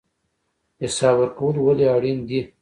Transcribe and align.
حساب 0.83 1.15
ورکول 1.19 1.55
ولې 1.61 1.85
اړین 1.95 2.19
دي؟ 2.29 2.41